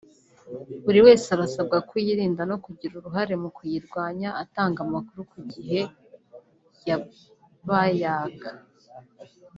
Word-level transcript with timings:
Buri 0.83 0.99
wese 1.05 1.27
arasabwa 1.35 1.77
kuyirinda 1.89 2.41
no 2.51 2.57
kugira 2.63 2.93
uruhare 2.95 3.33
mu 3.41 3.49
kuyirwanya 3.55 4.29
atanga 4.43 4.79
amakuru 4.87 5.21
ku 5.31 5.39
gihe 5.51 5.79
y’abayaka 6.87 8.49